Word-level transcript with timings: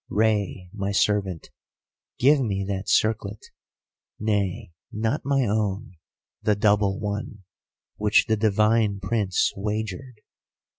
Rei, 0.09 0.67
my 0.73 0.91
servant, 0.91 1.51
give 2.17 2.39
me 2.41 2.65
that 2.67 2.89
circlet; 2.89 3.45
nay, 4.19 4.71
not 4.91 5.21
my 5.23 5.45
own, 5.45 5.91
the 6.41 6.55
double 6.55 6.99
one, 6.99 7.43
which 7.97 8.25
the 8.25 8.35
divine 8.35 8.99
Prince 8.99 9.51
wagered. 9.55 10.21